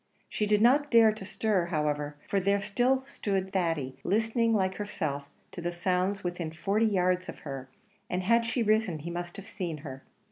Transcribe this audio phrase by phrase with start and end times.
[0.29, 5.25] She did not dare to stir, however, for there still stood Thady, listening like herself
[5.51, 7.69] to the sounds within forty yards of her;
[8.09, 10.01] and had she risen he must have seen her.